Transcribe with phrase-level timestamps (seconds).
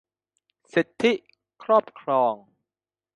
[0.73, 1.11] สิทธิ
[1.63, 2.35] ครอบครอง